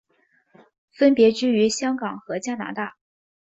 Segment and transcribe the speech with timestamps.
[0.93, 2.95] 分别居于香港和加拿大。